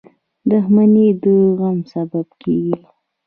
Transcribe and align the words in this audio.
•دښمني 0.49 1.07
د 1.23 1.25
غم 1.57 1.77
سبب 1.93 2.27
کېږي. 2.41 2.77